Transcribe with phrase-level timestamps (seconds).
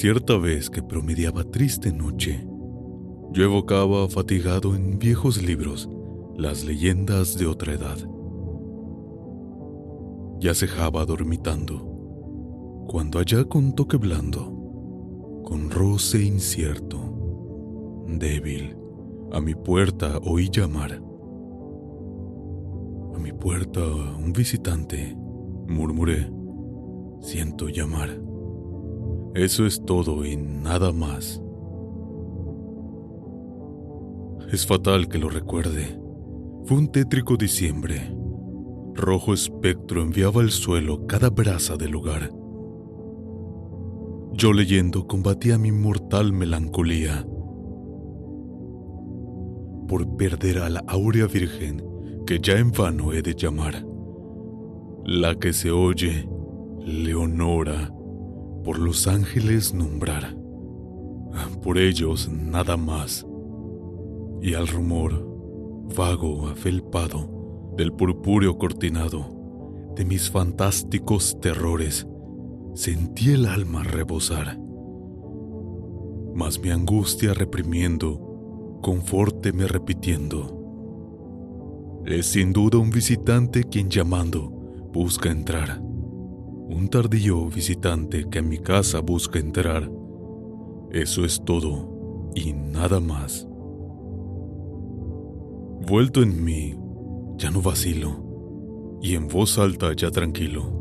[0.00, 2.46] Cierta vez que promediaba triste noche,
[3.32, 5.90] yo evocaba fatigado en viejos libros
[6.36, 7.98] las leyendas de otra edad.
[10.38, 11.80] Ya cejaba dormitando,
[12.86, 17.00] cuando allá con toque blando, con roce incierto,
[18.06, 18.76] débil,
[19.32, 21.02] a mi puerta oí llamar.
[23.16, 25.16] A mi puerta un visitante,
[25.66, 26.30] murmuré,
[27.20, 28.27] siento llamar.
[29.34, 31.42] Eso es todo y nada más.
[34.50, 36.00] Es fatal que lo recuerde.
[36.64, 38.14] Fue un tétrico diciembre.
[38.94, 42.30] Rojo espectro enviaba al suelo cada brasa del lugar.
[44.32, 47.26] Yo leyendo combatía mi mortal melancolía
[49.88, 51.82] por perder a la áurea virgen
[52.26, 53.84] que ya en vano he de llamar.
[55.04, 56.28] La que se oye,
[56.84, 57.90] Leonora,
[58.68, 60.36] por los ángeles nombrar.
[61.62, 63.26] Por ellos nada más.
[64.42, 65.26] Y al rumor,
[65.96, 69.24] vago, afelpado, del purpúreo cortinado,
[69.96, 72.06] de mis fantásticos terrores,
[72.74, 74.60] sentí el alma rebosar.
[76.34, 82.02] Mas mi angustia reprimiendo, confórteme repitiendo.
[82.04, 84.50] Es sin duda un visitante quien llamando
[84.92, 85.87] busca entrar.
[86.68, 89.90] Un tardío visitante que en mi casa busca entrar.
[90.92, 93.46] Eso es todo y nada más.
[95.86, 96.76] Vuelto en mí,
[97.36, 100.74] ya no vacilo, y en voz alta ya tranquilo.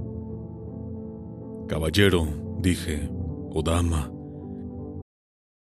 [1.69, 2.27] Caballero,
[2.59, 3.09] dije,
[3.51, 4.11] o dama.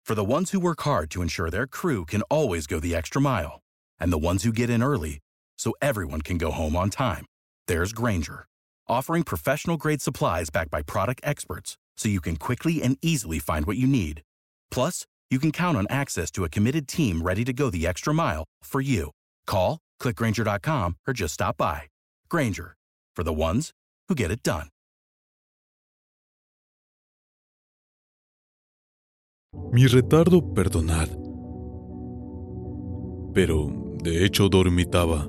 [0.05, 3.19] For the ones who work hard to ensure their crew can always go the extra
[3.19, 3.59] mile,
[3.99, 5.19] and the ones who get in early
[5.57, 7.25] so everyone can go home on time,
[7.67, 8.45] there's Granger,
[8.91, 13.65] offering professional grade supplies backed by product experts so you can quickly and easily find
[13.65, 14.21] what you need.
[14.69, 18.13] Plus, you can count on access to a committed team ready to go the extra
[18.13, 19.11] mile for you.
[19.47, 21.83] Call, clickgranger.com, or just stop by.
[22.29, 22.75] Granger,
[23.15, 23.71] for the ones
[24.09, 24.67] who get it done.
[29.71, 31.09] Mi retardo perdonad.
[33.33, 33.69] Pero,
[34.01, 35.27] de hecho, dormitaba,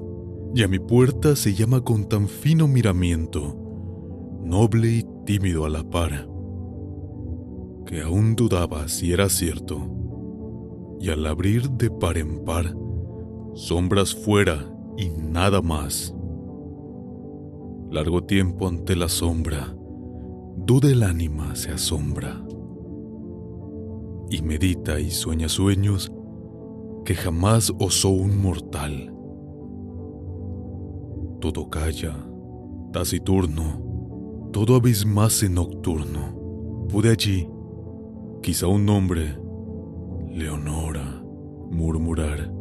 [0.54, 3.56] y a mi puerta se llama con tan fino miramiento,
[4.42, 6.28] noble y tímido a la par,
[7.86, 9.80] que aún dudaba si era cierto,
[11.00, 12.76] y al abrir de par en par,
[13.54, 16.14] sombras fuera y nada más.
[17.90, 19.74] Largo tiempo ante la sombra,
[20.56, 22.42] duda el ánima se asombra
[24.30, 26.10] y medita y sueña sueños
[27.04, 29.11] que jamás osó un mortal.
[31.42, 32.14] Todo calla,
[32.92, 36.86] taciturno, todo abismase nocturno.
[36.88, 37.48] Pude allí,
[38.40, 39.36] quizá un nombre,
[40.30, 41.20] Leonora,
[41.68, 42.54] murmurar,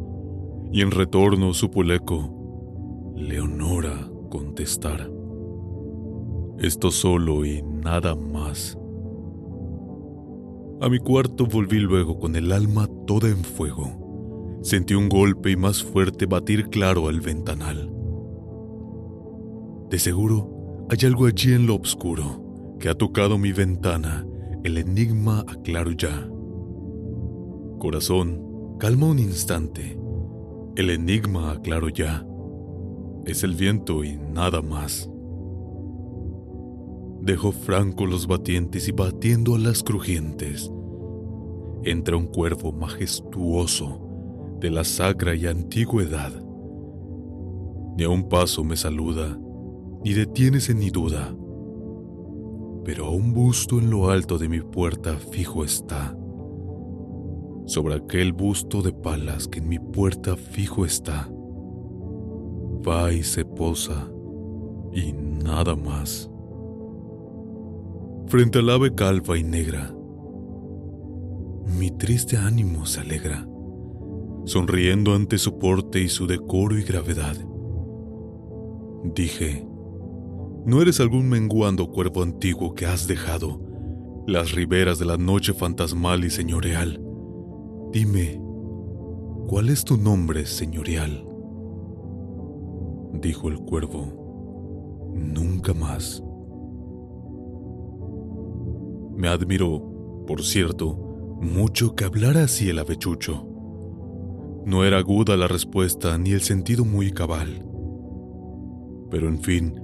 [0.72, 5.08] y en retorno supo el eco, Leonora contestar.
[6.58, 8.76] Esto solo y nada más.
[10.80, 14.58] A mi cuarto volví luego con el alma toda en fuego.
[14.62, 18.01] Sentí un golpe y más fuerte batir claro al ventanal.
[19.92, 24.26] De seguro hay algo allí en lo oscuro que ha tocado mi ventana.
[24.64, 26.30] El enigma aclaro ya.
[27.78, 29.98] Corazón, calma un instante.
[30.76, 32.26] El enigma aclaro ya.
[33.26, 35.10] Es el viento y nada más.
[37.20, 40.72] Dejo franco los batientes y batiendo a las crujientes.
[41.84, 44.00] Entra un cuervo majestuoso
[44.58, 46.32] de la sacra y antigüedad.
[47.98, 49.38] Ni a un paso me saluda,
[50.04, 51.34] ni detienes ni duda.
[52.84, 56.16] Pero a un busto en lo alto de mi puerta fijo está.
[57.66, 61.30] Sobre aquel busto de palas que en mi puerta fijo está.
[62.86, 64.10] Va y se posa,
[64.92, 66.32] y nada más
[68.32, 69.94] frente al ave calva y negra.
[71.78, 73.46] Mi triste ánimo se alegra,
[74.46, 77.36] sonriendo ante su porte y su decoro y gravedad.
[79.04, 79.66] Dije,
[80.64, 83.60] ¿No eres algún menguando cuervo antiguo que has dejado
[84.28, 87.02] las riberas de la noche fantasmal y señorial?
[87.90, 88.40] Dime,
[89.48, 91.26] ¿cuál es tu nombre, señorial?
[93.14, 96.22] Dijo el cuervo, nunca más.
[99.16, 100.96] Me admiró, por cierto,
[101.40, 103.48] mucho que hablara así el avechucho.
[104.64, 107.66] No era aguda la respuesta ni el sentido muy cabal.
[109.10, 109.81] Pero en fin,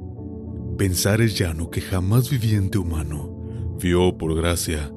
[0.79, 4.93] pensar es llano que jamás viviente humano vio por gracia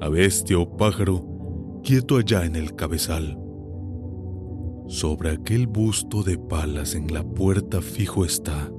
[0.00, 1.26] a bestia o pájaro
[1.82, 3.36] quieto allá en el cabezal.
[4.86, 8.70] Sobre aquel busto de palas en la puerta fijo está,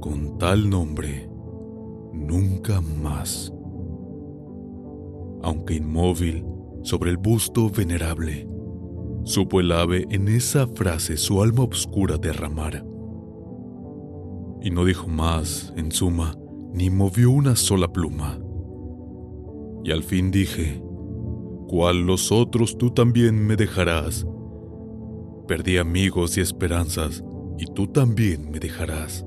[0.00, 1.28] con tal nombre,
[2.12, 3.52] nunca más.
[5.42, 6.44] Aunque inmóvil
[6.82, 8.48] sobre el busto venerable,
[9.24, 12.87] supo el ave en esa frase su alma oscura derramar
[14.62, 16.34] y no dijo más, en suma,
[16.72, 18.38] ni movió una sola pluma.
[19.84, 20.82] Y al fin dije,
[21.68, 24.26] cual los otros tú también me dejarás.
[25.46, 27.24] Perdí amigos y esperanzas,
[27.58, 29.24] y tú también me dejarás.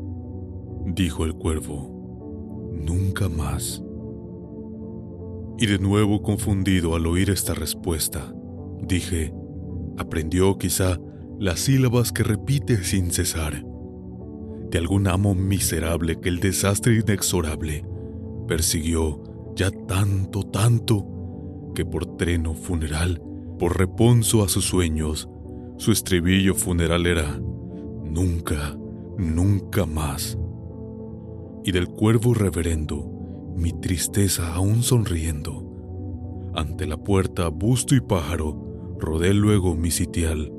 [0.85, 3.81] Dijo el cuervo, nunca más.
[5.57, 8.33] Y de nuevo confundido al oír esta respuesta,
[8.81, 9.33] dije,
[9.97, 10.99] aprendió quizá
[11.39, 13.70] las sílabas que repite sin cesar
[14.71, 17.85] de algún amo miserable que el desastre inexorable
[18.47, 19.21] persiguió
[19.55, 21.05] ya tanto, tanto,
[21.75, 23.21] que por treno funeral,
[23.59, 25.29] por reponso a sus sueños,
[25.77, 27.39] su estribillo funeral era
[28.03, 28.77] nunca,
[29.17, 30.37] nunca más.
[31.63, 39.33] Y del cuervo reverendo, mi tristeza aún sonriendo, ante la puerta busto y pájaro, rodé
[39.33, 40.51] luego mi sitial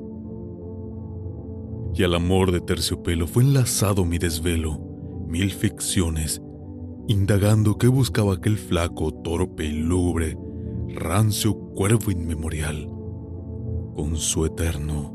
[1.95, 4.79] y al amor de terciopelo fue enlazado mi desvelo,
[5.27, 6.41] mil ficciones,
[7.07, 10.37] indagando qué buscaba aquel flaco, torpe y lúgubre,
[10.89, 12.87] rancio cuervo inmemorial,
[13.95, 15.13] con su eterno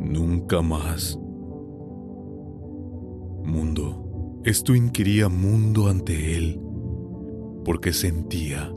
[0.00, 1.18] nunca más.
[3.44, 6.60] Mundo, esto inquiría mundo ante él,
[7.64, 8.72] porque sentía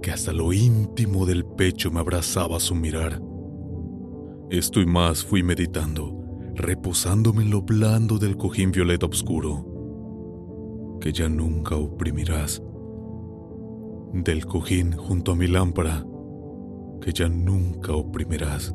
[0.00, 3.20] que hasta lo íntimo del pecho me abrazaba su mirar.
[4.48, 6.25] Esto y más fui meditando
[6.56, 12.62] reposándome en lo blando del cojín violeta oscuro, que ya nunca oprimirás,
[14.12, 16.04] del cojín junto a mi lámpara,
[17.00, 18.74] que ya nunca oprimirás.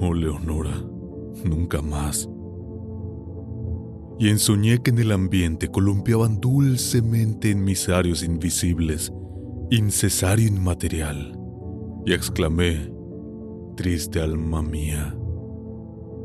[0.00, 0.82] Oh Leonora,
[1.44, 2.28] nunca más.
[4.18, 9.12] Y ensoñé que en el ambiente columpiaban dulcemente en mis arios invisibles,
[9.70, 11.38] incesario inmaterial,
[12.06, 12.92] y exclamé,
[13.76, 15.16] triste alma mía,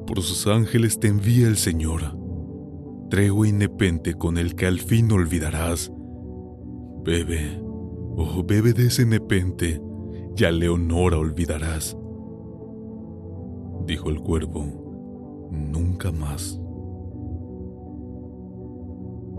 [0.07, 2.17] por sus ángeles te envía el Señor,
[3.09, 5.91] tregua nepente con el que al fin olvidarás.
[7.03, 7.61] Bebe,
[8.15, 9.81] oh bebe de ese nepente,
[10.35, 11.97] y a Leonora olvidarás.
[13.85, 16.59] Dijo el cuervo, nunca más.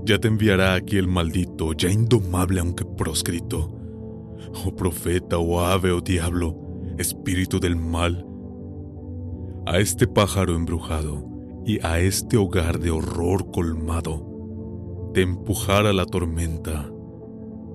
[0.05, 3.75] Ya te enviará aquí el maldito, ya indomable aunque proscrito.
[4.65, 6.57] Oh profeta, o oh ave, o oh diablo,
[6.99, 8.28] espíritu del mal,
[9.69, 11.29] a este pájaro embrujado
[11.67, 16.91] y a este hogar de horror colmado, te empujara la tormenta.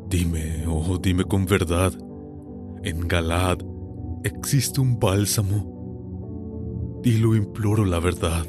[0.09, 1.93] Dime, oh, dime con verdad,
[2.81, 3.59] en Galad
[4.23, 7.00] existe un bálsamo.
[7.03, 8.47] Dilo imploro la verdad,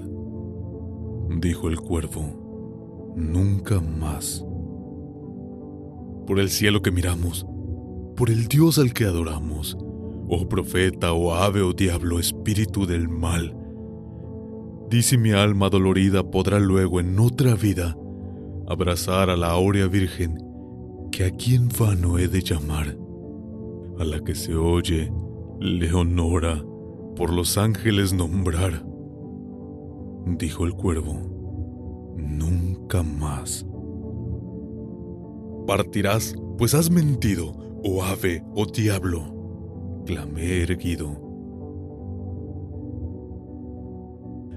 [1.39, 4.43] dijo el cuervo, nunca más.
[6.27, 7.47] Por el cielo que miramos,
[8.17, 9.77] por el Dios al que adoramos,
[10.29, 13.57] oh profeta, oh ave, oh diablo, espíritu del mal.
[14.91, 17.97] Dice mi alma dolorida podrá luego en otra vida
[18.69, 20.39] abrazar a la áurea virgen
[21.11, 22.97] que aquí en vano he de llamar,
[23.99, 25.13] a la que se oye
[25.61, 26.65] Leonora
[27.17, 28.85] por los ángeles nombrar.
[30.27, 33.67] Dijo el cuervo, nunca más.
[35.67, 39.34] Partirás, pues has mentido, oh ave, oh diablo
[40.05, 41.25] clamé erguido.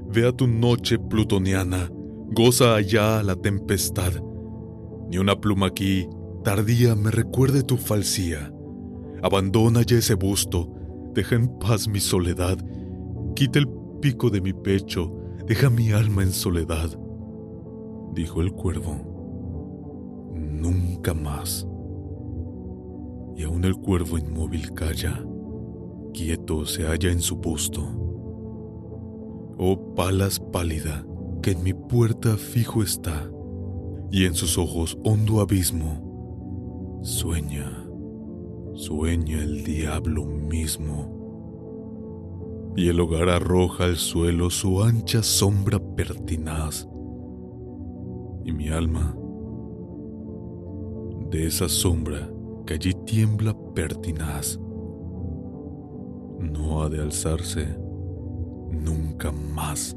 [0.09, 1.89] Ve a tu noche plutoniana,
[2.31, 4.13] goza allá la tempestad.
[5.09, 6.07] Ni una pluma aquí,
[6.43, 8.53] tardía, me recuerde tu falsía.
[9.21, 10.71] Abandona ya ese busto,
[11.13, 12.57] deja en paz mi soledad.
[13.35, 13.67] Quita el
[14.01, 15.13] pico de mi pecho,
[15.45, 16.89] deja mi alma en soledad.
[18.13, 20.33] Dijo el cuervo.
[20.35, 21.67] Nunca más.
[23.35, 25.23] Y aún el cuervo inmóvil calla
[26.17, 27.83] quieto se halla en su busto.
[29.59, 31.05] Oh palas pálida,
[31.43, 33.29] que en mi puerta fijo está,
[34.11, 37.87] y en sus ojos hondo abismo, sueña,
[38.73, 41.13] sueña el diablo mismo.
[42.75, 46.89] Y el hogar arroja al suelo su ancha sombra pertinaz,
[48.43, 49.15] y mi alma,
[51.29, 52.27] de esa sombra
[52.65, 54.59] que allí tiembla pertinaz,
[56.39, 57.65] no ha de alzarse
[58.71, 59.96] nunca más.